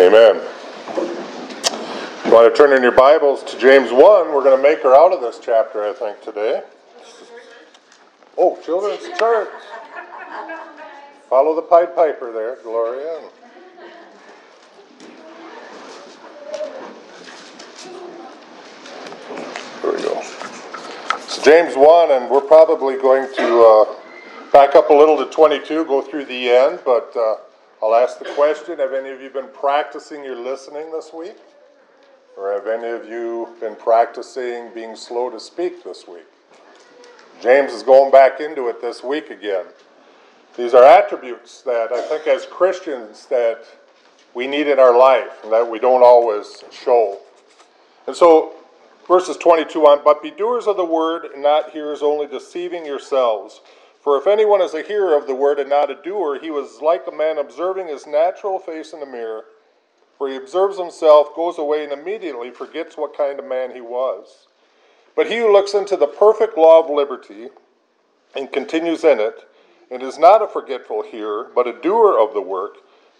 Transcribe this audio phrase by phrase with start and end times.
[0.00, 0.40] Amen.
[2.24, 4.00] You want to turn in your Bibles to James 1?
[4.00, 6.62] We're going to make her out of this chapter, I think, today.
[8.38, 9.48] Oh, Children's Church.
[11.28, 13.20] Follow the Pied Piper there, Gloria.
[19.82, 20.22] There we go.
[21.26, 23.84] So James 1, and we're probably going to uh,
[24.52, 27.34] back up a little to 22, go through the end, but uh,
[27.82, 31.36] I'll ask the question Have any of you been practicing your listening this week?
[32.36, 36.26] Or have any of you been practicing being slow to speak this week?
[37.40, 39.64] James is going back into it this week again.
[40.56, 43.64] These are attributes that I think as Christians that
[44.34, 47.18] we need in our life and that we don't always show.
[48.06, 48.52] And so
[49.08, 53.60] verses 22 on, but be doers of the word and not hearers only, deceiving yourselves.
[54.00, 56.80] For if anyone is a hearer of the word and not a doer, he was
[56.80, 59.44] like a man observing his natural face in the mirror.
[60.16, 64.46] For he observes himself, goes away, and immediately forgets what kind of man he was.
[65.14, 67.48] But he who looks into the perfect law of liberty
[68.34, 69.46] and continues in it,
[69.90, 72.76] and is not a forgetful hearer, but a doer of the work,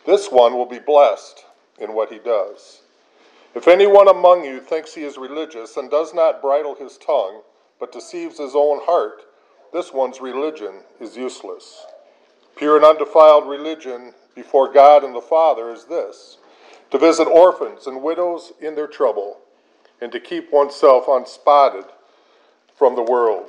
[0.07, 1.45] this one will be blessed
[1.79, 2.83] in what he does.
[3.55, 7.43] If anyone among you thinks he is religious and does not bridle his tongue,
[7.81, 9.23] but deceives his own heart,
[9.73, 11.87] this one's religion is useless.
[12.57, 16.39] Pure and undefiled religion before God and the Father is this
[16.91, 19.39] to visit orphans and widows in their trouble,
[20.01, 21.85] and to keep oneself unspotted
[22.77, 23.47] from the world.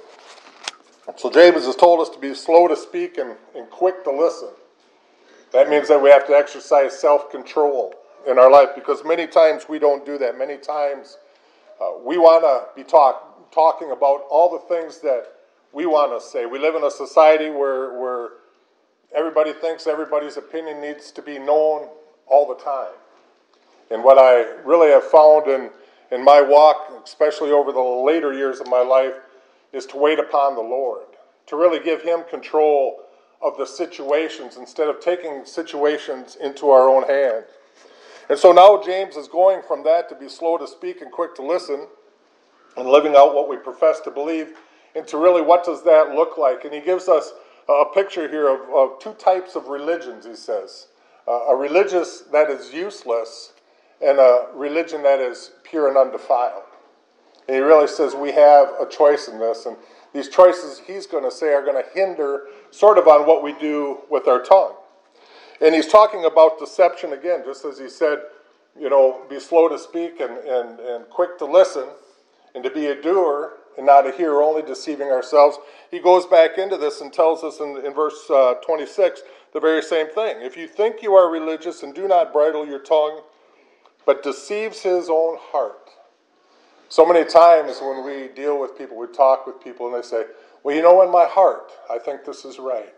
[1.18, 4.50] So James has told us to be slow to speak and, and quick to listen.
[5.52, 7.96] That means that we have to exercise self control
[8.28, 10.38] in our life because many times we don't do that.
[10.38, 11.18] Many times
[11.82, 15.41] uh, we want to be talk, talking about all the things that
[15.74, 16.46] we want to say.
[16.46, 18.30] We live in a society where, where
[19.16, 21.88] everybody thinks everybody's opinion needs to be known
[22.28, 22.94] all the time.
[23.90, 25.70] And what I really have found in,
[26.12, 29.16] in my walk, especially over the later years of my life,
[29.74, 31.06] is to wait upon the Lord,
[31.48, 33.04] to really give Him control
[33.42, 37.46] of the situations instead of taking situations into our own hand.
[38.30, 41.36] And so now James is going from that to be slow to speak and quick
[41.36, 41.88] to listen
[42.78, 44.54] and living out what we profess to believe
[44.96, 46.64] into really what does that look like.
[46.66, 47.34] And he gives us
[47.70, 50.88] a picture here of, of two types of religions, he says.
[51.28, 53.54] Uh, a religious that is useless
[54.02, 56.64] and a religion that is pure and undefiled.
[57.48, 59.66] And he really says we have a choice in this.
[59.66, 59.78] And
[60.14, 63.54] these choices, he's going to say, are going to hinder sort of on what we
[63.54, 64.74] do with our tongue.
[65.62, 68.20] And he's talking about deception again, just as he said,
[68.80, 71.88] you know, be slow to speak and, and, and quick to listen,
[72.56, 75.58] and to be a doer and not a hearer, only deceiving ourselves.
[75.90, 79.22] He goes back into this and tells us in, in verse uh, 26
[79.54, 80.38] the very same thing.
[80.42, 83.22] If you think you are religious and do not bridle your tongue,
[84.06, 85.90] but deceives his own heart.
[86.90, 90.26] So many times when we deal with people, we talk with people, and they say,
[90.64, 92.94] Well, you know, in my heart, I think this is right.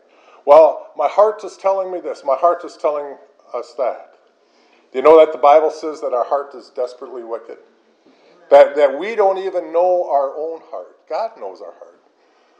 [0.45, 3.17] Well, my heart is telling me this, my heart is telling
[3.53, 4.15] us that.
[4.91, 7.57] Do you know that the Bible says that our heart is desperately wicked?
[8.53, 11.09] That, that we don't even know our own heart.
[11.09, 11.99] God knows our heart.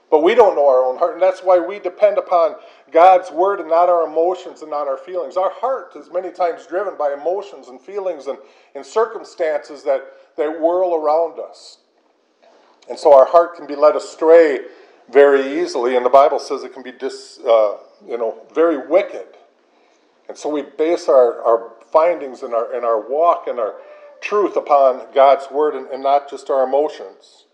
[0.10, 2.56] But we don't know our own heart, and that's why we depend upon
[2.92, 5.38] God's word and not our emotions and not our feelings.
[5.38, 8.40] Our heart is many times driven by emotions and feelings and,
[8.74, 10.02] and circumstances that,
[10.36, 11.78] that whirl around us.
[12.90, 14.62] And so our heart can be led astray
[15.12, 17.78] very easily, and the Bible says it can be dis, uh,
[18.08, 19.28] you know, very wicked.
[20.28, 23.76] And so we base our, our findings and our, and our walk and our
[24.24, 27.46] truth upon God's word and, and not just our emotions.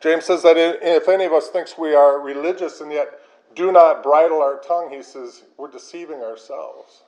[0.00, 3.20] James says that if any of us thinks we are religious and yet
[3.54, 7.04] do not bridle our tongue, he says we're deceiving ourselves.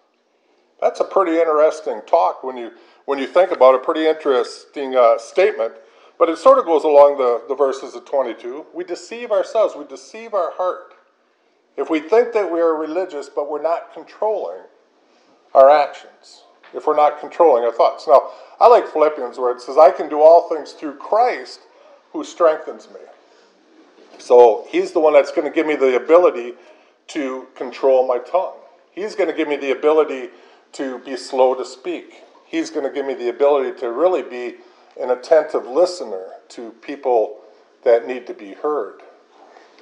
[0.81, 2.73] That's a pretty interesting talk when you
[3.05, 3.85] when you think about it.
[3.85, 5.75] Pretty interesting uh, statement,
[6.19, 8.67] but it sort of goes along the, the verses of 22.
[8.75, 9.75] We deceive ourselves.
[9.77, 10.95] We deceive our heart.
[11.77, 14.63] If we think that we are religious, but we're not controlling
[15.55, 18.07] our actions, if we're not controlling our thoughts.
[18.07, 18.31] Now,
[18.61, 21.61] I like Philippians where it says, I can do all things through Christ
[22.13, 23.01] who strengthens me.
[24.19, 26.55] So he's the one that's going to give me the ability
[27.09, 28.55] to control my tongue.
[28.93, 30.29] He's going to give me the ability
[30.75, 32.23] to be slow to speak.
[32.47, 34.57] He's going to give me the ability to really be
[35.01, 37.41] an attentive listener to people
[37.85, 39.01] that need to be heard.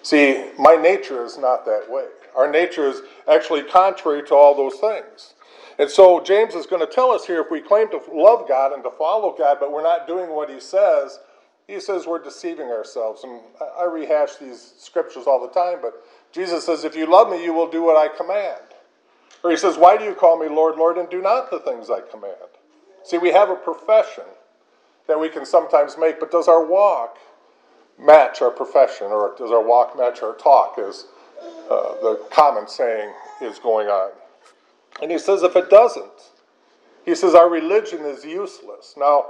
[0.03, 2.07] See, my nature is not that way.
[2.37, 5.35] Our nature is actually contrary to all those things.
[5.81, 8.75] And so James is going to tell us here if we claim to love God
[8.75, 11.21] and to follow God, but we're not doing what he says,
[11.67, 13.25] he says we're deceiving ourselves.
[13.25, 13.41] And
[13.79, 15.95] I rehash these scriptures all the time, but
[16.33, 18.61] Jesus says, if you love me, you will do what I command.
[19.43, 21.89] Or he says, Why do you call me Lord, Lord, and do not the things
[21.89, 22.35] I command?
[23.03, 24.25] See, we have a profession
[25.09, 27.17] that we can sometimes make, but does our walk
[27.99, 31.07] match our profession, or does our walk match our talk, as
[31.71, 33.11] uh, the common saying
[33.41, 34.11] is going on?
[35.03, 36.31] And he says, if it doesn't,
[37.05, 38.95] he says our religion is useless.
[38.97, 39.27] Now,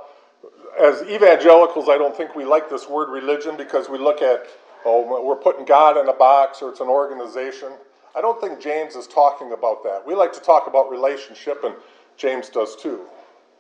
[0.80, 4.46] as evangelicals, I don't think we like this word religion because we look at,
[4.84, 7.72] oh, we're putting God in a box or it's an organization.
[8.16, 10.04] I don't think James is talking about that.
[10.04, 11.74] We like to talk about relationship, and
[12.16, 13.02] James does too.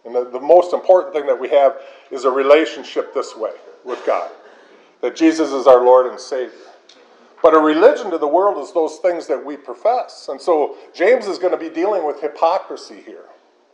[0.04, 1.76] And the, the most important thing that we have
[2.10, 3.52] is a relationship this way
[3.84, 4.30] with God
[5.00, 6.58] that Jesus is our Lord and Savior.
[7.42, 10.28] But a religion to the world is those things that we profess.
[10.28, 13.24] And so James is going to be dealing with hypocrisy here.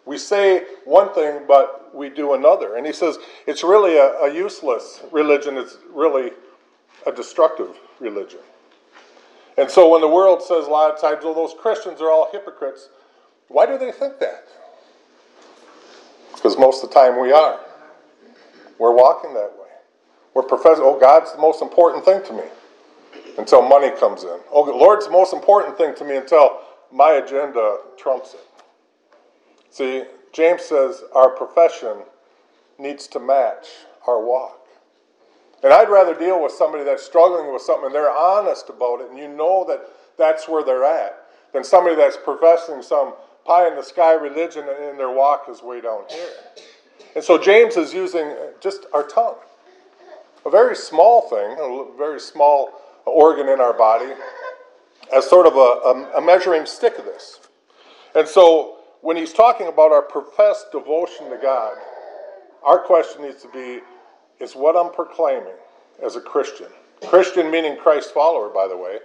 [0.05, 2.77] We say one thing, but we do another.
[2.77, 6.31] And he says it's really a, a useless religion, it's really
[7.07, 8.39] a destructive religion.
[9.59, 12.29] And so when the world says a lot of times, oh, those Christians are all
[12.31, 12.89] hypocrites,
[13.49, 14.47] why do they think that?
[16.35, 17.59] Because most of the time we are.
[18.79, 19.71] We're walking that way.
[20.35, 22.45] We're professing, oh, God's the most important thing to me
[23.39, 24.39] until money comes in.
[24.51, 26.61] Oh, Lord's the most important thing to me until
[26.93, 28.41] my agenda trumps it.
[29.71, 31.99] See, James says our profession
[32.79, 33.69] needs to match
[34.07, 34.67] our walk.
[35.63, 39.11] And I'd rather deal with somebody that's struggling with something and they're honest about it
[39.11, 43.77] and you know that that's where they're at than somebody that's professing some pie in
[43.77, 46.29] the sky religion and their walk is way down here.
[47.15, 49.37] And so James is using just our tongue,
[50.45, 54.13] a very small thing, a very small organ in our body,
[55.15, 57.41] as sort of a, a, measuring stick of this.
[58.15, 61.77] And so when he's talking about our professed devotion to God,
[62.65, 63.81] our question needs to be
[64.41, 65.55] is what I'm proclaiming
[66.05, 66.67] as a Christian.
[67.07, 68.99] Christian meaning Christ follower, by the way.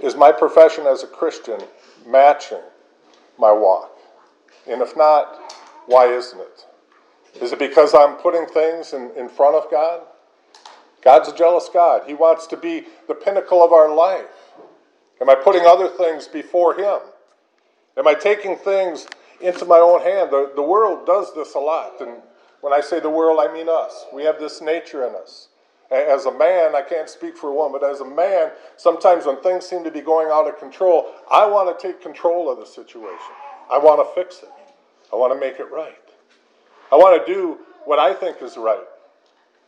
[0.00, 1.60] Is my profession as a Christian
[2.06, 2.62] matching
[3.38, 3.96] my walk?
[4.66, 5.52] And if not,
[5.86, 6.66] why isn't it?
[7.40, 10.02] Is it because I'm putting things in, in front of God?
[11.04, 12.02] God's a jealous God.
[12.06, 14.24] He wants to be the pinnacle of our life.
[15.20, 17.00] Am I putting other things before Him?
[17.96, 19.06] Am I taking things
[19.40, 20.30] into my own hand?
[20.30, 22.00] The, the world does this a lot.
[22.00, 22.22] And
[22.62, 24.06] when I say the world, I mean us.
[24.12, 25.48] We have this nature in us.
[25.90, 29.66] As a man, I can't speak for one, but as a man, sometimes when things
[29.66, 33.34] seem to be going out of control, I want to take control of the situation.
[33.70, 34.48] I want to fix it.
[35.12, 35.94] I want to make it right.
[36.90, 38.84] I want to do what I think is right.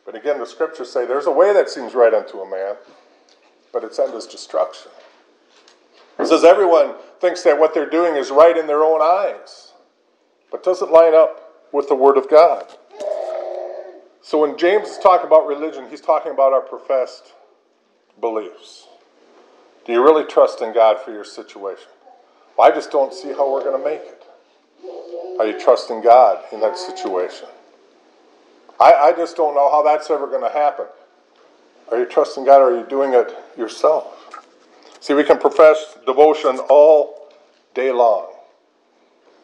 [0.07, 2.77] But again, the scriptures say there's a way that seems right unto a man,
[3.73, 4.93] but its end is destruction.
[6.19, 9.73] It says everyone thinks that what they're doing is right in their own eyes,
[10.51, 12.73] but doesn't line up with the Word of God.
[14.23, 17.33] So when James is talking about religion, he's talking about our professed
[18.21, 18.87] beliefs.
[19.85, 21.89] Do you really trust in God for your situation?
[22.57, 24.25] Well, I just don't see how we're going to make it.
[25.39, 27.49] Are you trusting God in that situation?
[28.79, 30.87] I, I just don't know how that's ever going to happen.
[31.91, 34.13] Are you trusting God or are you doing it yourself?
[35.01, 37.33] See, we can profess devotion all
[37.75, 38.33] day long,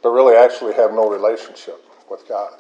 [0.03, 2.53] but really actually have no relationship with God.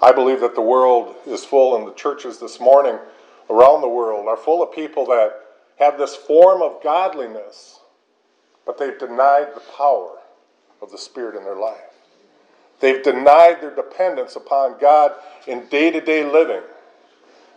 [0.00, 2.98] I believe that the world is full, and the churches this morning
[3.50, 5.32] around the world are full of people that
[5.78, 7.80] have this form of godliness,
[8.64, 10.18] but they've denied the power
[10.80, 11.91] of the Spirit in their life.
[12.82, 15.12] They've denied their dependence upon God
[15.46, 16.62] in day to day living.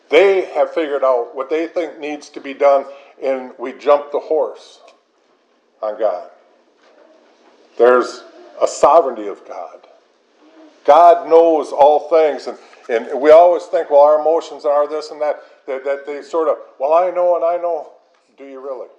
[0.10, 2.86] They have figured out what they think needs to be done,
[3.22, 4.82] and we jump the horse
[5.82, 6.30] on God.
[7.76, 8.24] There's
[8.62, 9.80] a sovereignty of God.
[10.86, 15.20] God knows all things, and, and we always think, well, our emotions are this and
[15.22, 17.94] that, that, that they sort of, well, I know and I know.
[18.38, 18.90] Do you really?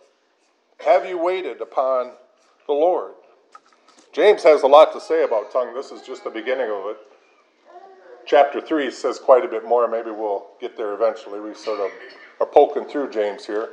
[0.85, 2.11] Have you waited upon
[2.66, 3.12] the Lord?
[4.16, 5.75] James has a lot to say about tongue.
[5.75, 6.96] This is just the beginning of it.
[8.25, 9.87] Chapter 3 says quite a bit more.
[9.87, 11.38] Maybe we'll get there eventually.
[11.38, 11.90] We sort of
[12.40, 13.68] are poking through James here.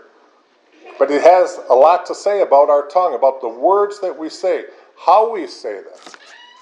[1.00, 4.28] But it has a lot to say about our tongue, about the words that we
[4.28, 4.66] say,
[4.98, 5.94] how we say them.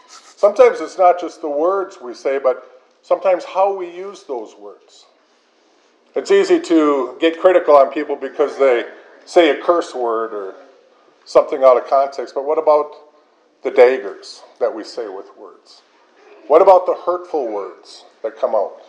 [0.07, 5.07] Sometimes it's not just the words we say, but sometimes how we use those words.
[6.15, 8.83] It's easy to get critical on people because they
[9.25, 10.53] say a curse word or
[11.25, 13.10] something out of context, but what about
[13.63, 15.81] the daggers that we say with words?
[16.47, 18.81] What about the hurtful words that come out?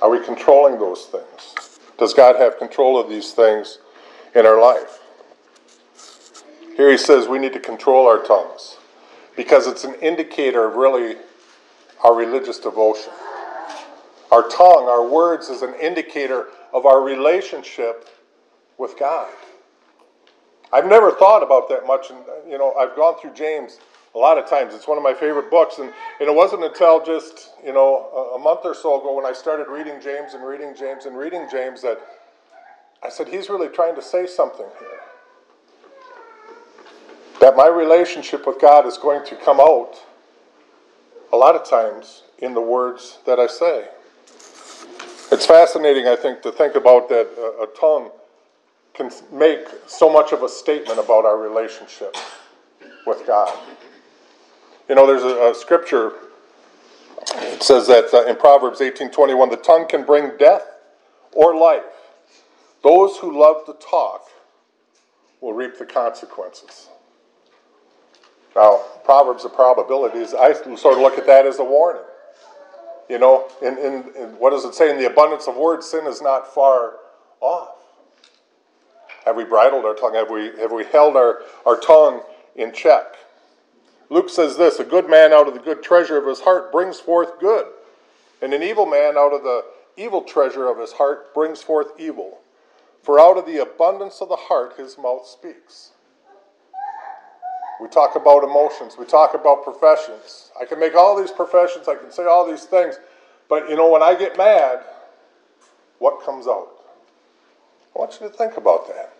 [0.00, 1.54] Are we controlling those things?
[1.98, 3.78] Does God have control of these things
[4.34, 5.00] in our life?
[6.76, 8.76] Here he says we need to control our tongues
[9.34, 11.16] because it's an indicator of really
[12.04, 13.12] our religious devotion.
[14.30, 18.08] Our tongue, our words, is an indicator of our relationship
[18.76, 19.30] with God.
[20.76, 23.78] I've never thought about that much, and uh, you know, I've gone through James
[24.14, 24.74] a lot of times.
[24.74, 25.90] It's one of my favorite books, and,
[26.20, 29.32] and it wasn't until just you know a, a month or so ago when I
[29.32, 31.98] started reading James and reading James and reading James that
[33.02, 35.00] I said he's really trying to say something here.
[37.40, 39.94] That my relationship with God is going to come out
[41.32, 43.88] a lot of times in the words that I say.
[45.32, 48.10] It's fascinating, I think, to think about that a, a tongue
[48.96, 52.16] can make so much of a statement about our relationship
[53.06, 53.56] with God.
[54.88, 56.12] You know, there's a, a scripture.
[57.36, 60.66] It says that uh, in Proverbs 18:21, the tongue can bring death
[61.32, 61.82] or life.
[62.82, 64.28] Those who love to talk
[65.40, 66.88] will reap the consequences.
[68.54, 72.02] Now, Proverbs of probabilities, I sort of look at that as a warning.
[73.10, 74.90] You know, in, in, in what does it say?
[74.90, 76.94] In the abundance of words, sin is not far
[77.40, 77.75] off.
[79.26, 80.14] Have we bridled our tongue?
[80.14, 82.22] Have we, have we held our, our tongue
[82.54, 83.16] in check?
[84.08, 87.00] Luke says this A good man out of the good treasure of his heart brings
[87.00, 87.66] forth good,
[88.40, 89.64] and an evil man out of the
[89.96, 92.38] evil treasure of his heart brings forth evil.
[93.02, 95.90] For out of the abundance of the heart his mouth speaks.
[97.80, 100.50] We talk about emotions, we talk about professions.
[100.60, 102.98] I can make all these professions, I can say all these things,
[103.48, 104.84] but you know, when I get mad,
[105.98, 106.68] what comes out?
[107.94, 109.15] I want you to think about that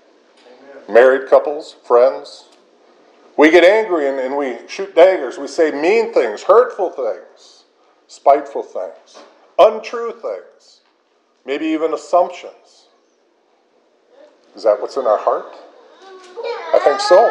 [0.88, 2.46] married couples, friends.
[3.36, 5.38] We get angry and, and we shoot daggers.
[5.38, 7.64] We say mean things, hurtful things,
[8.06, 9.22] spiteful things,
[9.58, 10.80] untrue things,
[11.44, 12.88] maybe even assumptions.
[14.54, 15.54] Is that what's in our heart?
[16.74, 17.30] I think so.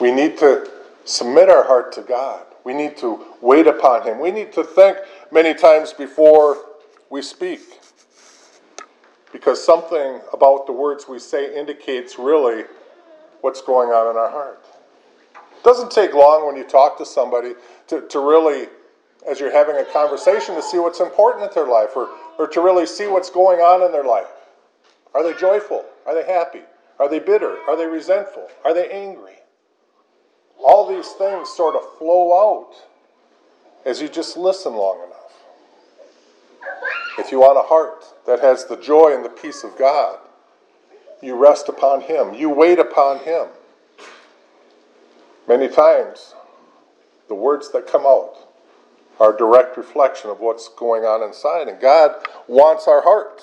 [0.00, 0.70] We need to
[1.04, 2.46] submit our heart to God.
[2.64, 4.20] We need to wait upon Him.
[4.20, 4.98] We need to think
[5.32, 6.56] many times before
[7.10, 7.79] we speak
[9.40, 12.64] because something about the words we say indicates really
[13.40, 14.62] what's going on in our heart.
[15.34, 17.54] It doesn't take long when you talk to somebody
[17.86, 18.68] to, to really,
[19.26, 22.60] as you're having a conversation, to see what's important in their life or, or to
[22.60, 24.26] really see what's going on in their life.
[25.14, 25.86] Are they joyful?
[26.06, 26.60] Are they happy?
[26.98, 27.56] Are they bitter?
[27.66, 28.46] Are they resentful?
[28.62, 29.36] Are they angry?
[30.62, 32.74] All these things sort of flow out
[33.86, 35.19] as you just listen long enough.
[37.20, 40.18] If you want a heart that has the joy and the peace of God,
[41.20, 43.48] you rest upon Him, you wait upon Him.
[45.46, 46.34] Many times,
[47.28, 48.36] the words that come out
[49.20, 52.14] are a direct reflection of what's going on inside, and God
[52.48, 53.42] wants our heart.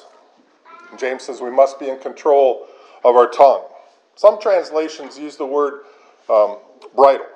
[0.98, 2.66] James says we must be in control
[3.06, 3.64] of our tongue.
[4.16, 5.82] Some translations use the word
[6.32, 6.58] um,
[6.96, 7.28] bridle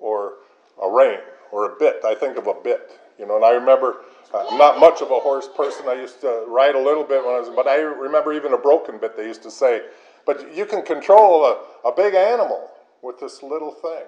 [0.00, 0.34] or
[0.80, 1.18] a rein
[1.50, 2.04] or a bit.
[2.04, 3.96] I think of a bit, you know, and I remember
[4.34, 5.88] I'm not much of a horse person.
[5.88, 8.58] I used to ride a little bit when I was, but I remember even a
[8.58, 9.82] broken bit they used to say.
[10.24, 12.70] But you can control a, a big animal
[13.02, 14.04] with this little thing.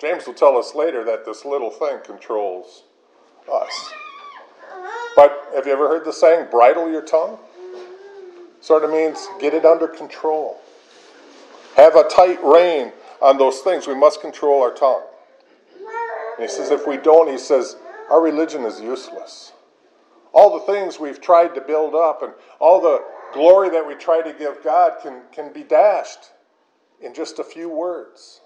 [0.00, 2.84] James will tell us later that this little thing controls
[3.52, 3.90] us.
[5.16, 7.38] But have you ever heard the saying, bridle your tongue?
[8.60, 10.60] Sort of means get it under control.
[11.76, 13.86] Have a tight rein on those things.
[13.86, 15.02] We must control our tongue.
[16.38, 17.76] And he says, if we don't, he says,
[18.10, 19.52] our religion is useless.
[20.32, 23.02] All the things we've tried to build up and all the
[23.32, 26.32] glory that we try to give God can, can be dashed
[27.00, 28.40] in just a few words.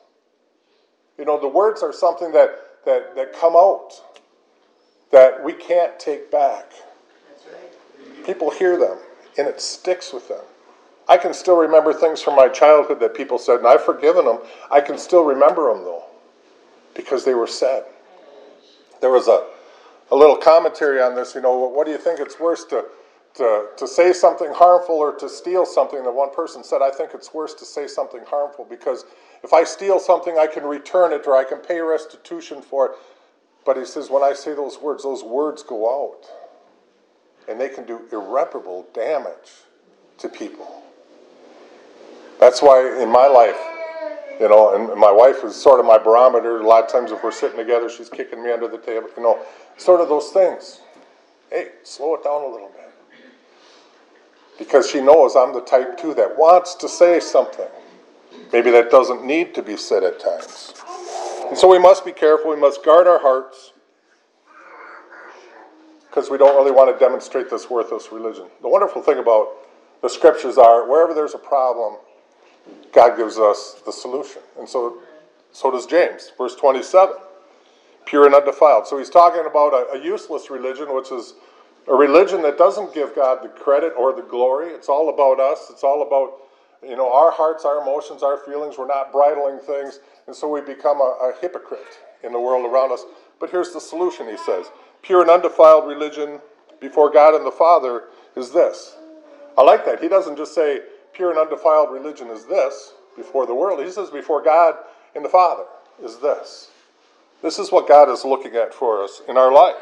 [1.19, 2.51] You know, the words are something that,
[2.85, 3.91] that, that come out
[5.13, 6.73] that we can't take back.
[8.27, 8.99] People hear them
[9.39, 10.43] and it sticks with them.
[11.09, 14.39] I can still remember things from my childhood that people said, and I've forgiven them.
[14.71, 16.05] I can still remember them though,
[16.95, 17.85] because they were said.
[19.01, 19.47] There was a,
[20.15, 21.35] a little commentary on this.
[21.35, 22.85] You know, what do you think it's worse to,
[23.35, 26.03] to, to say something harmful or to steal something?
[26.05, 29.05] That one person said, I think it's worse to say something harmful because
[29.43, 32.93] if I steal something, I can return it or I can pay restitution for it.
[33.67, 36.27] But he says, when I say those words, those words go out
[37.49, 39.51] and they can do irreparable damage
[40.19, 40.83] to people.
[42.39, 43.57] That's why in my life,
[44.41, 46.61] you know, and my wife is sort of my barometer.
[46.61, 49.09] A lot of times, if we're sitting together, she's kicking me under the table.
[49.17, 49.39] You know,
[49.77, 50.81] sort of those things.
[51.51, 52.93] Hey, slow it down a little bit.
[54.59, 57.69] Because she knows I'm the type too that wants to say something.
[58.53, 60.75] Maybe that doesn't need to be said at times.
[61.49, 62.51] And so we must be careful.
[62.51, 63.73] We must guard our hearts
[66.09, 68.47] because we don't really want to demonstrate this worthless religion.
[68.63, 69.49] The wonderful thing about
[70.03, 71.97] the scriptures are wherever there's a problem,
[72.93, 74.43] God gives us the solution.
[74.59, 74.99] And so,
[75.53, 77.17] so does James, verse 27
[78.07, 78.87] pure and undefiled.
[78.87, 81.35] So he's talking about a, a, useless religion, which is
[81.89, 84.69] a religion that doesn't give God the credit or the glory.
[84.69, 85.69] It's all about us.
[85.71, 86.41] It's all about
[86.87, 90.61] You know, our hearts, our emotions, our feelings, we're not bridling things, and so we
[90.61, 93.05] become a, a hypocrite in the world around us.
[93.41, 94.67] But here's the solution, he says
[95.03, 96.41] pure and undefiled religion
[96.81, 98.05] before God and the Father
[98.37, 98.97] is this.
[99.57, 100.01] I like that.
[100.01, 100.81] He doesn't just say
[101.13, 104.75] pure and undefiled religion is this before the world, he says before God
[105.15, 105.65] and the Father
[106.03, 106.71] is this.
[107.45, 109.77] This is what God is looking at for us in our life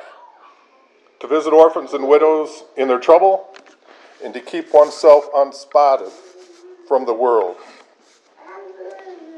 [1.21, 3.55] to visit orphans and widows in their trouble,
[4.25, 6.11] and to keep oneself unspotted
[6.89, 7.57] from the world.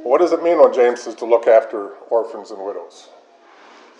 [0.02, 3.10] What does it mean when James says to look after orphans and widows?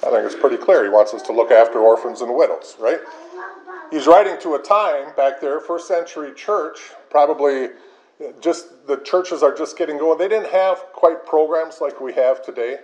[0.02, 0.84] I think it's pretty clear.
[0.84, 3.00] He wants us to look after orphans and widows, right?
[3.90, 6.78] He's writing to a time back there, first century church,
[7.10, 7.68] probably
[8.40, 10.16] just the churches are just getting going.
[10.16, 12.78] They didn't have quite programs like we have today.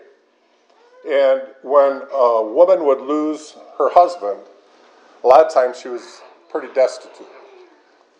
[1.09, 4.41] And when a woman would lose her husband,
[5.25, 7.27] a lot of times she was pretty destitute.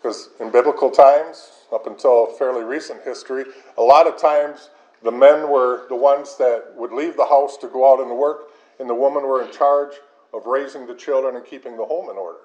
[0.01, 3.45] Because in biblical times, up until fairly recent history,
[3.77, 4.69] a lot of times
[5.03, 8.49] the men were the ones that would leave the house to go out and work,
[8.79, 9.93] and the women were in charge
[10.33, 12.39] of raising the children and keeping the home in order.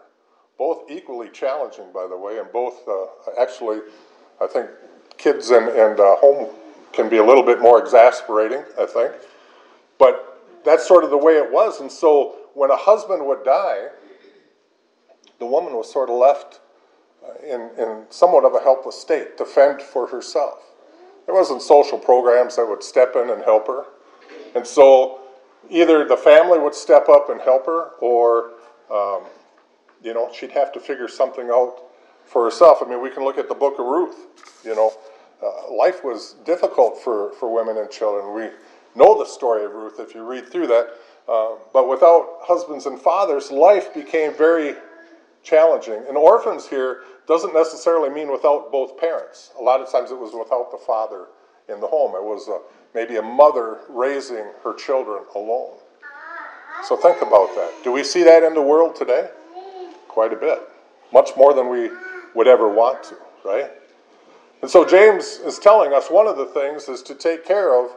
[0.58, 3.06] Both equally challenging, by the way, and both uh,
[3.40, 3.80] actually,
[4.40, 4.68] I think
[5.16, 6.48] kids and, and uh, home
[6.92, 9.12] can be a little bit more exasperating, I think.
[9.98, 11.80] But that's sort of the way it was.
[11.80, 13.88] And so when a husband would die,
[15.38, 16.60] the woman was sort of left
[17.24, 20.58] uh, in, in somewhat of a helpless state to fend for herself.
[21.26, 23.84] There wasn't social programs that would step in and help her.
[24.54, 25.20] And so
[25.68, 28.52] either the family would step up and help her, or,
[28.90, 29.22] um,
[30.02, 31.82] you know, she'd have to figure something out
[32.24, 32.78] for herself.
[32.80, 34.16] I mean, we can look at the book of Ruth.
[34.64, 34.92] You know,
[35.42, 38.34] uh, life was difficult for, for women and children.
[38.34, 38.56] We
[38.96, 40.88] know the story of Ruth if you read through that.
[41.28, 44.76] Uh, but without husbands and fathers, life became very
[45.42, 46.02] challenging.
[46.08, 49.52] And orphans here doesn't necessarily mean without both parents.
[49.58, 51.26] A lot of times it was without the father
[51.68, 52.14] in the home.
[52.14, 52.60] It was a,
[52.94, 55.74] maybe a mother raising her children alone.
[56.84, 57.72] So think about that.
[57.82, 59.30] Do we see that in the world today?
[60.08, 60.60] Quite a bit.
[61.12, 61.90] Much more than we
[62.34, 63.70] would ever want to, right?
[64.62, 67.90] And so James is telling us one of the things is to take care of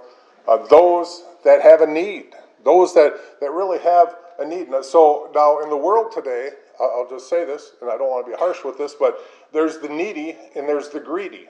[0.47, 4.67] uh, those that have a need, those that, that really have a need.
[4.83, 8.31] So now in the world today, I'll just say this, and I don't want to
[8.31, 9.19] be harsh with this, but
[9.51, 11.47] there's the needy and there's the greedy.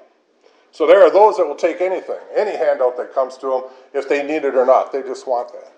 [0.71, 4.07] So there are those that will take anything, any handout that comes to them, if
[4.07, 4.91] they need it or not.
[4.91, 5.71] They just want that.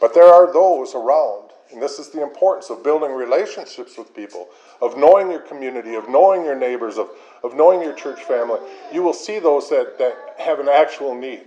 [0.00, 4.48] But there are those around, and this is the importance of building relationships with people,
[4.80, 7.10] of knowing your community, of knowing your neighbors, of,
[7.42, 8.60] of knowing your church family.
[8.92, 11.46] You will see those that, that have an actual need.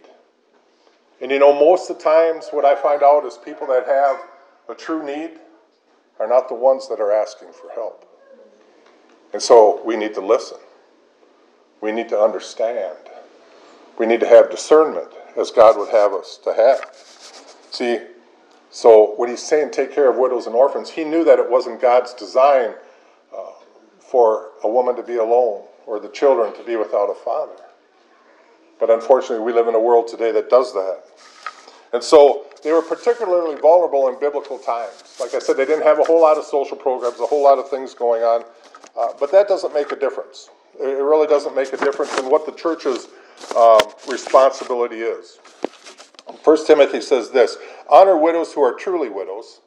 [1.21, 4.17] And you know, most of the times, what I find out is people that have
[4.67, 5.39] a true need
[6.19, 8.07] are not the ones that are asking for help.
[9.34, 10.57] And so we need to listen.
[11.79, 12.97] We need to understand.
[13.97, 16.81] We need to have discernment as God would have us to have.
[17.71, 17.99] See,
[18.71, 21.81] so when he's saying take care of widows and orphans, he knew that it wasn't
[21.81, 22.73] God's design
[23.36, 23.51] uh,
[23.99, 27.53] for a woman to be alone or the children to be without a father.
[28.82, 31.04] But unfortunately, we live in a world today that does that.
[31.94, 35.17] And so they were particularly vulnerable in biblical times.
[35.20, 37.60] Like I said, they didn't have a whole lot of social programs, a whole lot
[37.60, 38.44] of things going on.
[38.98, 40.50] Uh, but that doesn't make a difference.
[40.80, 43.08] It really doesn't make a difference in what the church's
[43.56, 45.38] um, responsibility is.
[46.44, 49.62] First Timothy says this Honor widows who are truly widows.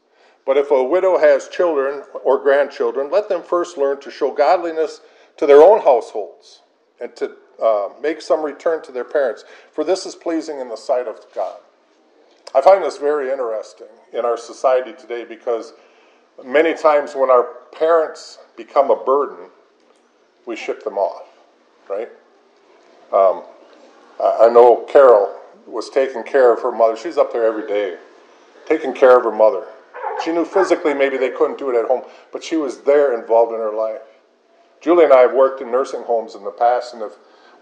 [0.44, 5.00] But if a widow has children or grandchildren, let them first learn to show godliness
[5.36, 6.62] to their own households
[7.00, 10.76] and to uh, make some return to their parents, for this is pleasing in the
[10.76, 11.56] sight of God.
[12.54, 15.72] I find this very interesting in our society today because
[16.44, 19.46] many times when our parents become a burden,
[20.46, 21.26] we ship them off,
[21.88, 22.08] right?
[23.12, 23.42] Um,
[24.20, 25.34] I know Carol
[25.66, 26.96] was taking care of her mother.
[26.96, 27.96] She's up there every day,
[28.66, 29.66] taking care of her mother.
[30.24, 33.52] She knew physically maybe they couldn't do it at home, but she was there involved
[33.52, 34.00] in her life.
[34.80, 37.14] Julie and I have worked in nursing homes in the past, and have,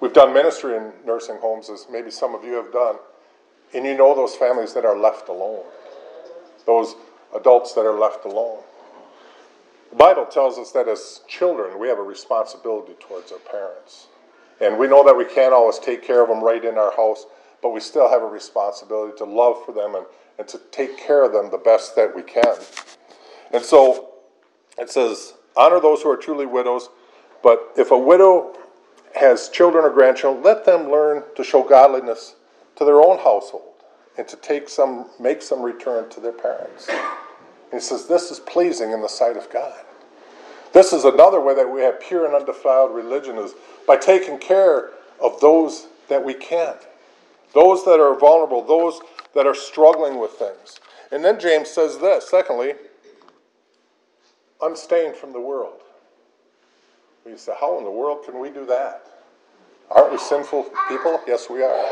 [0.02, 2.96] we've done ministry in nursing homes, as maybe some of you have done.
[3.72, 5.64] And you know those families that are left alone,
[6.66, 6.96] those
[7.34, 8.62] adults that are left alone.
[9.90, 14.08] The Bible tells us that as children, we have a responsibility towards our parents.
[14.60, 17.24] And we know that we can't always take care of them right in our house,
[17.62, 20.04] but we still have a responsibility to love for them and,
[20.38, 22.56] and to take care of them the best that we can.
[23.52, 24.10] And so
[24.78, 26.88] it says, honor those who are truly widows,
[27.42, 28.56] but if a widow
[29.22, 32.34] has children or grandchildren, let them learn to show godliness
[32.76, 33.72] to their own household
[34.18, 36.88] and to take some, make some return to their parents.
[36.88, 39.84] And he says, This is pleasing in the sight of God.
[40.72, 43.54] This is another way that we have pure and undefiled religion is
[43.86, 46.80] by taking care of those that we can't,
[47.54, 49.00] those that are vulnerable, those
[49.34, 50.80] that are struggling with things.
[51.12, 52.74] And then James says this secondly,
[54.60, 55.80] unstained from the world.
[57.24, 59.11] We say, How in the world can we do that?
[59.94, 61.20] Aren't we sinful people?
[61.26, 61.84] Yes, we are.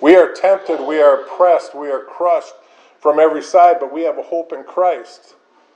[0.00, 2.54] We are tempted, we are oppressed, we are crushed
[3.00, 5.34] from every side, but we have a hope in Christ.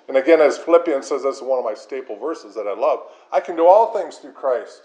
[0.08, 3.00] And again, as Philippians says, that's one of my staple verses that I love.
[3.32, 4.82] I can do all things through Christ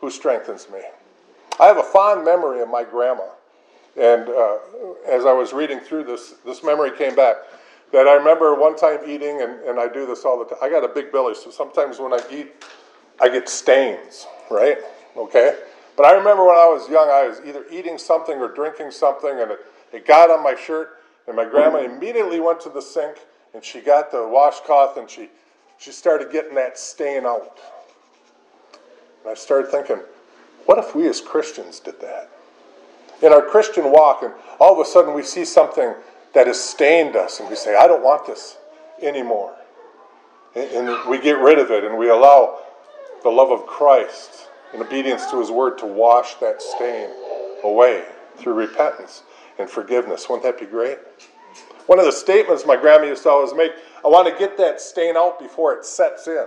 [0.00, 0.80] who strengthens me.
[1.58, 3.28] I have a fond memory of my grandma.
[3.96, 4.58] And uh,
[5.06, 7.36] as I was reading through this, this memory came back
[7.92, 10.58] that I remember one time eating, and, and I do this all the time.
[10.62, 12.64] I got a big belly, so sometimes when I eat,
[13.20, 14.78] I get stains, right?
[15.16, 15.56] Okay?
[16.00, 19.38] But I remember when I was young, I was either eating something or drinking something,
[19.38, 19.58] and it,
[19.92, 23.18] it got on my shirt, and my grandma immediately went to the sink
[23.52, 25.28] and she got the washcloth and she,
[25.76, 27.60] she started getting that stain out.
[29.20, 30.00] And I started thinking,
[30.64, 32.30] what if we as Christians did that?
[33.20, 35.92] In our Christian walk, and all of a sudden we see something
[36.32, 38.56] that has stained us, and we say, I don't want this
[39.02, 39.54] anymore.
[40.56, 42.60] And, and we get rid of it, and we allow
[43.22, 47.08] the love of Christ in obedience to his word to wash that stain
[47.64, 48.04] away
[48.36, 49.22] through repentance
[49.58, 50.28] and forgiveness.
[50.28, 50.98] Wouldn't that be great?
[51.86, 53.72] One of the statements my grandma used to always make
[54.04, 56.46] I want to get that stain out before it sets in.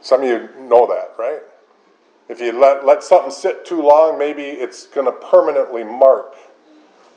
[0.00, 1.42] Some of you know that, right?
[2.28, 6.34] If you let, let something sit too long, maybe it's going to permanently mark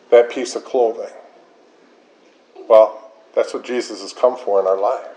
[0.10, 1.14] that piece of clothing.
[2.68, 5.08] Well, that's what Jesus has come for in our life.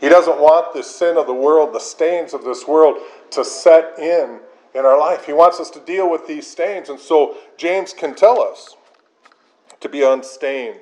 [0.00, 2.98] He doesn't want the sin of the world, the stains of this world,
[3.30, 4.40] to set in
[4.74, 5.26] in our life.
[5.26, 6.88] He wants us to deal with these stains.
[6.88, 8.76] And so James can tell us
[9.80, 10.80] to be unstained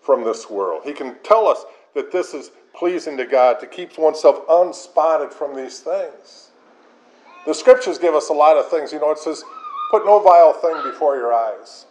[0.00, 0.82] from this world.
[0.84, 5.54] He can tell us that this is pleasing to God, to keep oneself unspotted from
[5.54, 6.50] these things.
[7.46, 8.92] The scriptures give us a lot of things.
[8.92, 9.44] You know, it says,
[9.90, 11.86] put no vile thing before your eyes.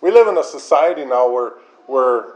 [0.00, 1.52] We live in a society now where,
[1.86, 2.34] where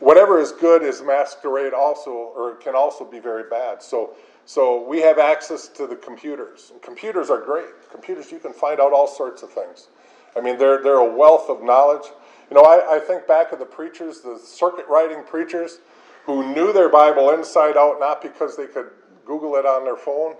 [0.00, 3.82] whatever is good is masquerade also, or can also be very bad.
[3.82, 6.70] So, so we have access to the computers.
[6.72, 7.66] And computers are great.
[7.90, 9.88] Computers, you can find out all sorts of things.
[10.36, 12.06] I mean, they're, they're a wealth of knowledge.
[12.50, 15.78] You know, I, I think back of the preachers, the circuit riding preachers,
[16.24, 18.90] who knew their Bible inside out, not because they could
[19.24, 20.34] Google it on their phone,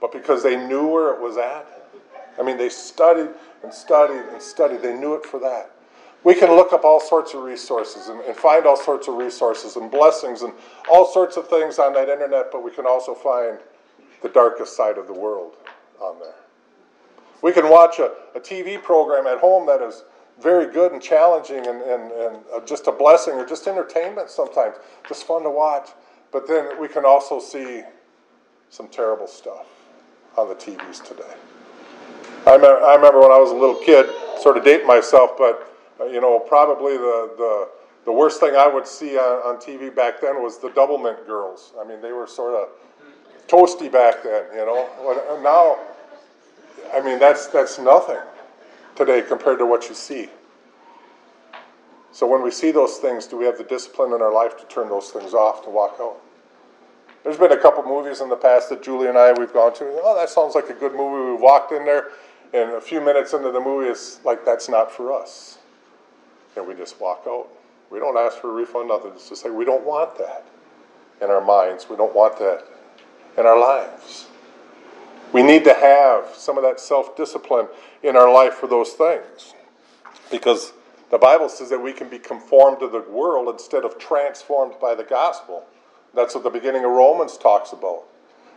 [0.00, 1.66] but because they knew where it was at.
[2.38, 3.30] I mean, they studied
[3.62, 4.82] and studied and studied.
[4.82, 5.70] They knew it for that.
[6.24, 9.76] We can look up all sorts of resources and, and, find all sorts of resources
[9.76, 10.54] and blessings and
[10.90, 13.58] all sorts of things on that internet, but we can also find
[14.22, 15.56] the darkest side of the world
[16.00, 16.34] on there.
[17.42, 20.04] We can watch a, a TV program at home that is
[20.40, 24.76] very good and challenging and, and, and uh, just a blessing or just entertainment sometimes,
[25.06, 25.90] just fun to watch.
[26.32, 27.82] But then we can also see
[28.70, 29.66] some terrible stuff
[30.38, 31.34] on the TVs today.
[32.46, 34.06] I remember, I remember when I was a little kid,
[34.40, 37.68] sort of dating myself, but uh, you know, probably the, the,
[38.04, 41.72] the worst thing I would see on, on TV back then was the Doublemint girls.
[41.80, 42.68] I mean, they were sort of
[43.48, 45.40] toasty back then, you know.
[45.42, 45.78] Now,
[46.92, 48.20] I mean, that's, that's nothing
[48.96, 50.28] today compared to what you see.
[52.12, 54.64] So when we see those things, do we have the discipline in our life to
[54.66, 56.16] turn those things off, to walk out?
[57.24, 59.84] There's been a couple movies in the past that Julie and I we've gone to.
[60.04, 61.32] Oh, that sounds like a good movie.
[61.32, 62.10] We walked in there,
[62.52, 65.58] and a few minutes into the movie, it's like that's not for us,
[66.56, 67.48] and we just walk out.
[67.90, 69.12] We don't ask for a refund, nothing.
[69.14, 70.44] It's just like we don't want that
[71.20, 71.86] in our minds.
[71.88, 72.64] We don't want that
[73.38, 74.26] in our lives.
[75.32, 77.66] We need to have some of that self discipline
[78.02, 79.54] in our life for those things.
[80.30, 80.72] Because
[81.10, 84.94] the Bible says that we can be conformed to the world instead of transformed by
[84.94, 85.64] the gospel.
[86.14, 88.04] That's what the beginning of Romans talks about.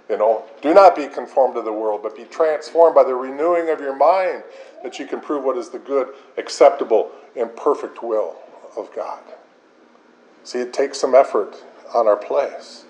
[0.09, 3.69] You know, do not be conformed to the world, but be transformed by the renewing
[3.69, 4.43] of your mind
[4.83, 8.35] that you can prove what is the good, acceptable, and perfect will
[8.75, 9.21] of God.
[10.43, 12.85] See, it takes some effort on our place.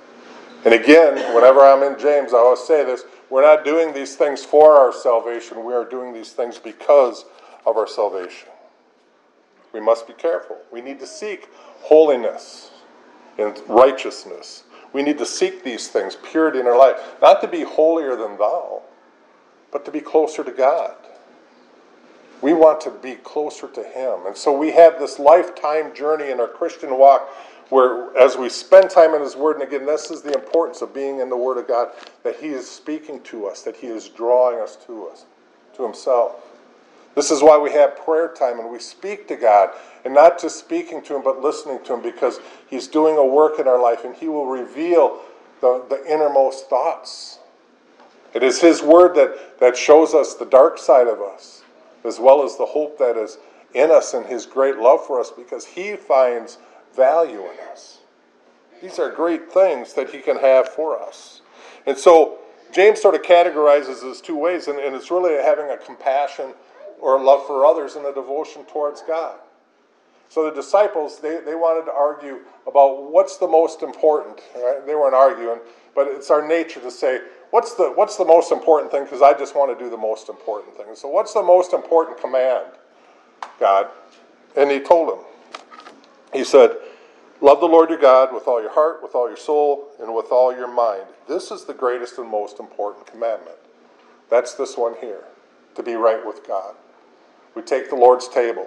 [0.65, 4.43] And again, whenever I'm in James, I always say this we're not doing these things
[4.43, 7.25] for our salvation, we are doing these things because
[7.65, 8.49] of our salvation.
[9.73, 10.57] We must be careful.
[10.71, 11.49] We need to seek
[11.81, 12.71] holiness
[13.38, 14.63] and righteousness.
[14.93, 18.38] We need to seek these things, purity in our life, not to be holier than
[18.38, 18.81] thou,
[19.71, 20.95] but to be closer to God.
[22.41, 24.26] We want to be closer to Him.
[24.26, 27.30] And so we have this lifetime journey in our Christian walk
[27.69, 30.93] where as we spend time in his word and again this is the importance of
[30.93, 31.89] being in the word of god
[32.23, 35.26] that he is speaking to us that he is drawing us to us
[35.76, 36.36] to himself.
[37.13, 39.71] This is why we have prayer time and we speak to god
[40.06, 43.60] and not just speaking to him but listening to him because he's doing a work
[43.60, 45.19] in our life and he will reveal
[45.62, 47.39] the, the innermost thoughts.
[48.34, 51.63] It is His Word that, that shows us the dark side of us,
[52.03, 53.38] as well as the hope that is
[53.73, 56.57] in us and His great love for us because He finds
[56.95, 57.99] value in us.
[58.81, 61.41] These are great things that He can have for us.
[61.86, 62.39] And so,
[62.71, 66.53] James sort of categorizes this two ways, and, and it's really having a compassion
[66.99, 69.38] or a love for others and a devotion towards God.
[70.29, 74.41] So the disciples, they, they wanted to argue about what's the most important.
[74.55, 74.86] Right?
[74.86, 75.60] They weren't arguing,
[75.95, 79.03] but it's our nature to say, what's the, what's the most important thing?
[79.03, 80.88] Because I just want to do the most important thing.
[80.95, 82.67] So, what's the most important command,
[83.60, 83.88] God?
[84.55, 85.25] And he told him,
[86.33, 86.77] He said,
[87.39, 90.31] Love the Lord your God with all your heart, with all your soul, and with
[90.31, 91.03] all your mind.
[91.27, 93.57] This is the greatest and most important commandment.
[94.29, 95.23] That's this one here
[95.75, 96.73] to be right with God.
[97.53, 98.65] We take the Lord's table.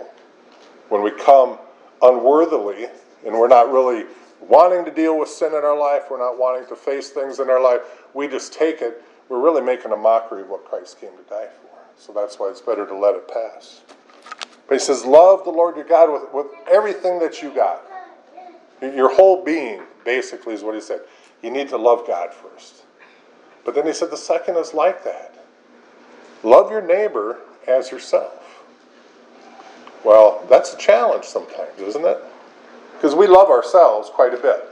[0.89, 1.59] When we come
[2.01, 2.87] unworthily
[3.27, 4.05] and we're not really
[4.49, 7.51] wanting to deal with sin in our life, we're not wanting to face things in
[7.51, 7.81] our life,
[8.15, 11.49] we just take it, we're really making a mockery of what Christ came to die
[11.63, 11.71] for.
[11.97, 13.83] So that's why it's better to let it pass.
[14.67, 17.83] But he says, Love the Lord your God with, with everything that you got.
[18.81, 21.01] Your whole being, basically, is what he said.
[21.43, 22.85] You need to love God first.
[23.65, 25.35] But then he said the second is like that
[26.43, 28.65] love your neighbor as yourself.
[30.05, 32.25] Well, that's a challenge sometimes, isn't it?
[33.01, 34.63] Because we love ourselves quite a bit.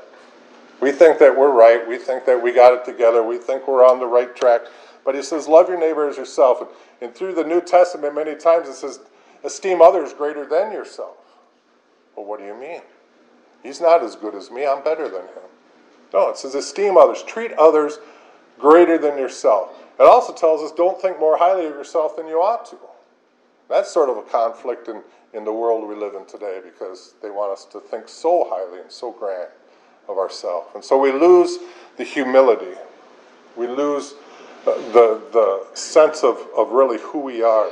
[0.82, 1.88] We think that we're right.
[1.88, 3.22] We think that we got it together.
[3.22, 4.60] We think we're on the right track.
[5.02, 6.60] But he says, love your neighbor as yourself.
[6.60, 6.68] And,
[7.00, 9.00] and through the New Testament, many times it says,
[9.42, 11.16] esteem others greater than yourself.
[12.14, 12.82] Well, what do you mean?
[13.62, 14.66] He's not as good as me.
[14.66, 15.48] I'm better than him.
[16.12, 17.22] No, it says esteem others.
[17.22, 17.98] Treat others
[18.58, 19.70] greater than yourself.
[19.98, 22.76] It also tells us don't think more highly of yourself than you ought to.
[23.70, 25.02] That's sort of a conflict in,
[25.34, 28.80] in the world we live in today because they want us to think so highly
[28.80, 29.50] and so grand
[30.08, 30.68] of ourselves.
[30.74, 31.58] And so we lose
[31.96, 32.76] the humility.
[33.56, 34.14] We lose
[34.64, 37.70] the, the sense of, of really who we are.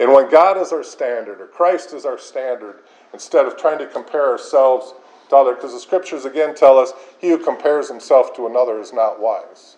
[0.00, 2.80] And when God is our standard, or Christ is our standard,
[3.12, 4.94] instead of trying to compare ourselves
[5.28, 8.92] to others, because the scriptures again tell us, he who compares himself to another is
[8.92, 9.76] not wise.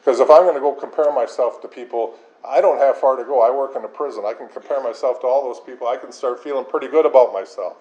[0.00, 2.14] Because if I'm going to go compare myself to people,
[2.46, 3.42] I don't have far to go.
[3.42, 4.24] I work in a prison.
[4.26, 5.86] I can compare myself to all those people.
[5.88, 7.76] I can start feeling pretty good about myself.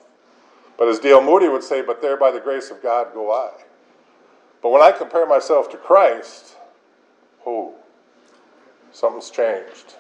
[0.78, 1.22] But as D.L.
[1.22, 3.52] Moody would say, but there by the grace of God go I.
[4.62, 6.56] But when I compare myself to Christ,
[7.46, 7.74] oh,
[8.92, 9.96] something's changed.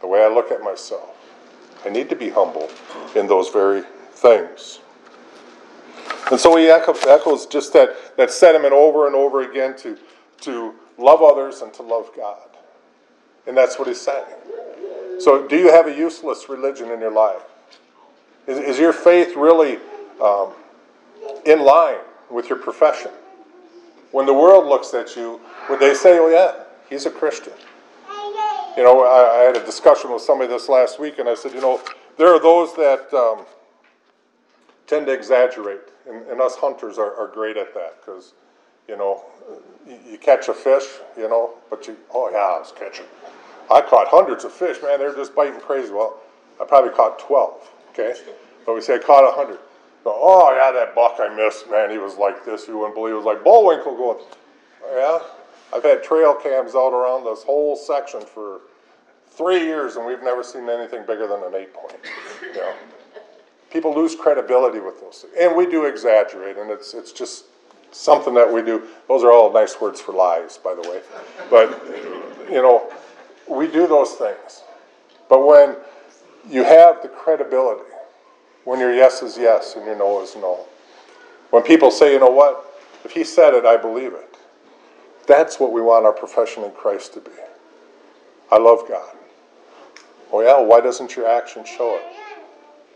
[0.00, 1.16] The way I look at myself.
[1.84, 2.68] I need to be humble
[3.16, 4.80] in those very things.
[6.30, 9.98] And so he echoes just that, that sentiment over and over again to,
[10.42, 12.51] to love others and to love God.
[13.46, 14.24] And that's what he's saying.
[15.18, 17.42] So, do you have a useless religion in your life?
[18.46, 19.78] Is, is your faith really
[20.20, 20.52] um,
[21.44, 21.98] in line
[22.30, 23.10] with your profession?
[24.10, 27.52] When the world looks at you, would they say, oh, yeah, he's a Christian?
[28.76, 31.52] You know, I, I had a discussion with somebody this last week, and I said,
[31.52, 31.80] you know,
[32.16, 33.44] there are those that um,
[34.86, 38.32] tend to exaggerate, and, and us hunters are, are great at that because,
[38.88, 39.24] you know,
[39.86, 40.84] you, catch a fish,
[41.16, 43.06] you know, but you, oh yeah, I was catching.
[43.70, 44.98] I caught hundreds of fish, man.
[44.98, 45.92] They're just biting crazy.
[45.92, 46.20] Well,
[46.60, 48.14] I probably caught 12, okay?
[48.66, 49.58] But we say I caught 100.
[50.06, 52.68] oh, yeah, that buck I missed, man, he was like this.
[52.68, 53.16] You wouldn't believe it.
[53.16, 54.18] was like Bullwinkle going,
[54.84, 55.76] oh, yeah?
[55.76, 58.60] I've had trail cams out around this whole section for
[59.30, 61.96] three years, and we've never seen anything bigger than an eight point.
[62.42, 62.74] You know?
[63.70, 65.32] People lose credibility with those things.
[65.40, 67.46] And we do exaggerate, and it's, it's just
[67.92, 68.88] something that we do.
[69.08, 71.00] Those are all nice words for lies, by the way.
[71.50, 71.80] But,
[72.50, 72.90] you know,
[73.48, 74.62] we do those things.
[75.28, 75.76] But when
[76.48, 77.88] you have the credibility,
[78.64, 80.66] when your yes is yes and your no is no,
[81.50, 84.36] when people say, you know what, if he said it, I believe it.
[85.26, 87.30] That's what we want our profession in Christ to be.
[88.50, 89.16] I love God.
[90.32, 92.02] Oh, yeah, why doesn't your action show it?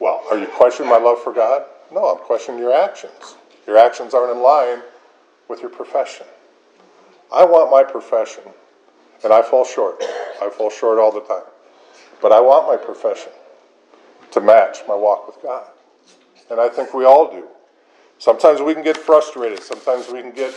[0.00, 1.64] Well, are you questioning my love for God?
[1.92, 3.36] No, I'm questioning your actions.
[3.66, 4.82] Your actions aren't in line
[5.48, 6.26] with your profession.
[7.32, 8.44] I want my profession
[9.24, 9.96] and I fall short.
[10.00, 11.44] I fall short all the time.
[12.22, 13.32] But I want my profession
[14.30, 15.68] to match my walk with God.
[16.50, 17.48] And I think we all do.
[18.18, 19.62] Sometimes we can get frustrated.
[19.62, 20.54] Sometimes we can get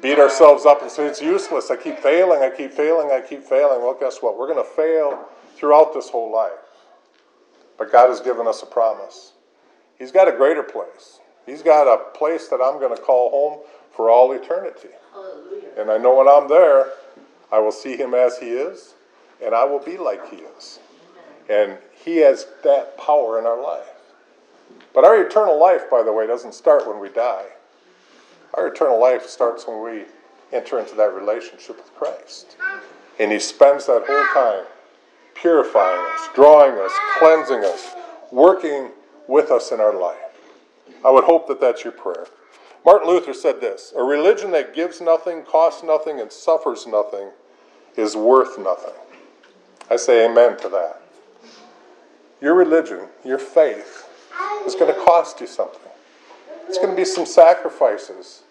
[0.00, 1.70] beat ourselves up and say it's useless.
[1.70, 2.42] I keep failing.
[2.42, 3.10] I keep failing.
[3.10, 3.82] I keep failing.
[3.82, 4.38] Well, guess what?
[4.38, 5.26] We're going to fail
[5.56, 6.52] throughout this whole life.
[7.76, 9.32] But God has given us a promise.
[9.98, 11.20] He's got a greater place.
[11.48, 13.60] He's got a place that I'm going to call home
[13.94, 14.88] for all eternity.
[15.12, 15.68] Hallelujah.
[15.78, 16.92] And I know when I'm there,
[17.50, 18.94] I will see him as he is,
[19.44, 20.78] and I will be like he is.
[21.48, 23.86] And he has that power in our life.
[24.94, 27.46] But our eternal life, by the way, doesn't start when we die.
[28.54, 30.04] Our eternal life starts when we
[30.52, 32.56] enter into that relationship with Christ.
[33.18, 34.64] And he spends that whole time
[35.34, 37.94] purifying us, drawing us, cleansing us,
[38.30, 38.90] working
[39.26, 40.27] with us in our life.
[41.04, 42.26] I would hope that that's your prayer.
[42.84, 47.30] Martin Luther said this A religion that gives nothing, costs nothing, and suffers nothing
[47.96, 48.94] is worth nothing.
[49.90, 51.02] I say amen to that.
[52.40, 54.08] Your religion, your faith,
[54.66, 55.80] is going to cost you something.
[56.68, 58.42] It's going to be some sacrifices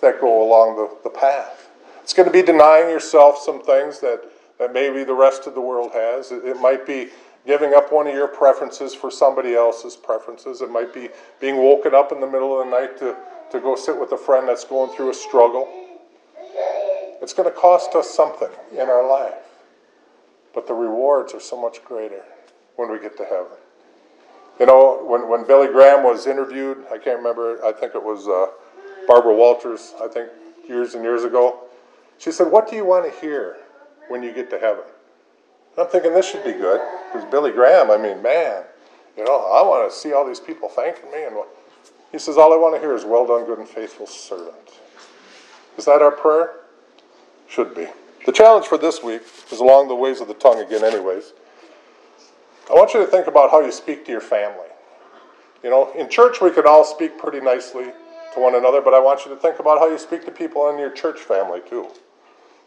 [0.00, 1.68] that go along the, the path.
[2.02, 4.22] It's going to be denying yourself some things that,
[4.58, 6.32] that maybe the rest of the world has.
[6.32, 7.10] It, it might be
[7.46, 10.60] giving up one of your preferences for somebody else's preferences.
[10.60, 11.08] It might be
[11.40, 13.16] being woken up in the middle of the night to,
[13.52, 15.68] to go sit with a friend that's going through a struggle.
[17.22, 19.34] It's going to cost us something in our life.
[20.54, 22.22] But the rewards are so much greater
[22.76, 23.58] when we get to heaven.
[24.58, 28.28] You know, when, when Billy Graham was interviewed, I can't remember, I think it was
[28.28, 28.52] uh,
[29.06, 30.30] Barbara Walters, I think
[30.68, 31.60] years and years ago,
[32.18, 33.56] she said, What do you want to hear
[34.08, 34.84] when you get to heaven?
[35.78, 38.64] I'm thinking this should be good because Billy Graham, I mean, man,
[39.16, 41.24] you know, I want to see all these people thanking me.
[41.24, 41.36] And
[42.12, 44.54] he says, All I want to hear is, Well done, good and faithful servant.
[45.76, 46.56] Is that our prayer?
[47.48, 47.86] Should be.
[48.26, 51.32] The challenge for this week is along the ways of the tongue again, anyways.
[52.70, 54.68] I want you to think about how you speak to your family.
[55.62, 57.92] You know, in church we can all speak pretty nicely
[58.34, 60.68] to one another, but I want you to think about how you speak to people
[60.70, 61.88] in your church family too.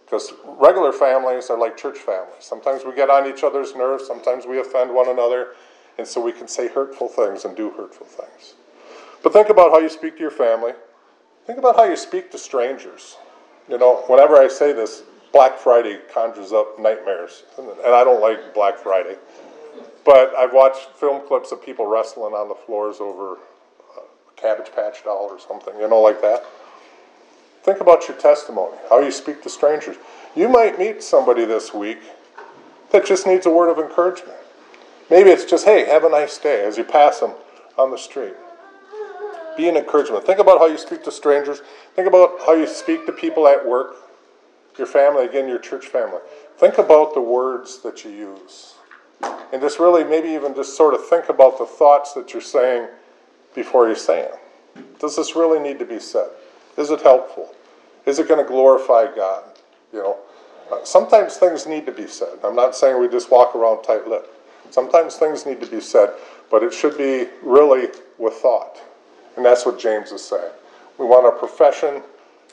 [0.05, 2.43] Because regular families are like church families.
[2.43, 5.55] Sometimes we get on each other's nerves, sometimes we offend one another,
[5.97, 8.55] and so we can say hurtful things and do hurtful things.
[9.23, 10.73] But think about how you speak to your family.
[11.45, 13.17] Think about how you speak to strangers.
[13.69, 18.53] You know, whenever I say this, Black Friday conjures up nightmares, and I don't like
[18.53, 19.17] Black Friday.
[20.05, 25.03] But I've watched film clips of people wrestling on the floors over a Cabbage Patch
[25.03, 26.45] doll or something, you know, like that.
[27.63, 29.95] Think about your testimony, how you speak to strangers.
[30.35, 31.99] You might meet somebody this week
[32.91, 34.37] that just needs a word of encouragement.
[35.09, 37.33] Maybe it's just, hey, have a nice day as you pass them
[37.77, 38.33] on the street.
[39.55, 40.25] Be an encouragement.
[40.25, 41.61] Think about how you speak to strangers.
[41.95, 43.95] Think about how you speak to people at work,
[44.77, 46.19] your family, again, your church family.
[46.57, 48.73] Think about the words that you use.
[49.21, 52.87] And just really, maybe even just sort of think about the thoughts that you're saying
[53.55, 54.85] before you say them.
[54.99, 56.29] Does this really need to be said?
[56.77, 57.53] Is it helpful?
[58.05, 59.43] Is it going to glorify God?
[59.91, 60.17] You know,
[60.71, 62.39] uh, sometimes things need to be said.
[62.43, 64.29] I'm not saying we just walk around tight lipped.
[64.71, 66.13] Sometimes things need to be said,
[66.49, 68.79] but it should be really with thought.
[69.35, 70.51] And that's what James is saying.
[70.97, 72.01] We want our profession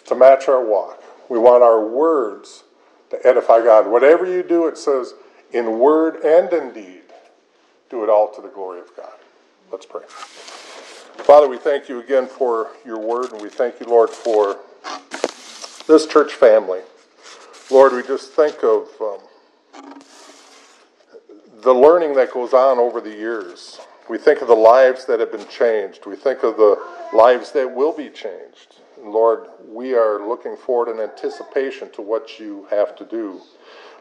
[0.07, 1.03] to match our walk.
[1.29, 2.65] We want our words
[3.11, 3.87] to edify God.
[3.87, 5.15] Whatever you do, it says,
[5.53, 7.03] in word and in deed,
[7.89, 9.13] do it all to the glory of God.
[9.71, 10.03] Let's pray.
[11.25, 14.57] Father, we thank you again for your word, and we thank you, Lord, for
[15.87, 16.81] this church family.
[17.71, 19.95] Lord, we just think of um,
[21.63, 23.81] the learning that goes on over the years.
[24.09, 26.07] We think of the lives that have been changed.
[26.07, 28.77] We think of the lives that will be changed.
[29.01, 33.41] Lord, we are looking forward in anticipation to what you have to do.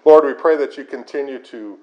[0.05, 1.77] Lord, we pray that you continue to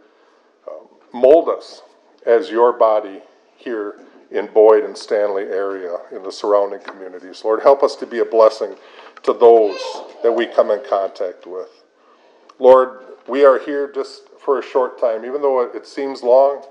[0.66, 1.82] um, mold us
[2.24, 3.22] as your body
[3.56, 7.42] here in Boyd and Stanley area, in the surrounding communities.
[7.44, 8.74] Lord, help us to be a blessing
[9.22, 9.78] to those
[10.22, 11.84] that we come in contact with.
[12.58, 16.64] Lord, we are here just for a short time, even though it seems long.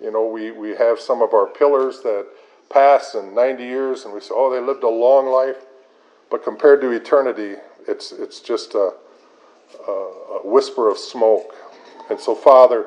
[0.00, 2.26] You know, we, we have some of our pillars that
[2.70, 5.64] pass in 90 years, and we say, oh, they lived a long life.
[6.30, 7.54] But compared to eternity,
[7.86, 8.92] it's, it's just a,
[9.86, 11.54] a, a whisper of smoke.
[12.10, 12.86] And so, Father,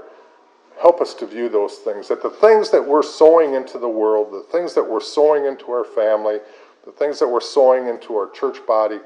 [0.81, 2.07] help us to view those things.
[2.07, 5.71] That the things that we're sowing into the world, the things that we're sowing into
[5.71, 6.39] our family,
[6.85, 8.99] the things that we're sowing into our church body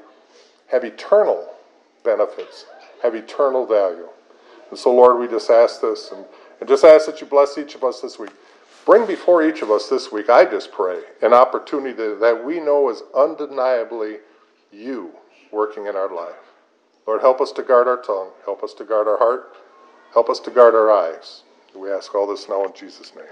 [0.68, 1.48] have eternal
[2.04, 2.66] benefits,
[3.02, 4.08] have eternal value.
[4.70, 6.24] And so, Lord, we just ask this and,
[6.60, 8.30] and just ask that you bless each of us this week.
[8.86, 12.90] Bring before each of us this week, I just pray, an opportunity that we know
[12.90, 14.18] is undeniably
[14.70, 15.12] you
[15.50, 16.34] working in our life.
[17.06, 19.54] Lord, help us to guard our tongue, help us to guard our heart,
[20.12, 21.43] help us to guard our eyes.
[21.74, 23.26] We ask all this now in Jesus' name.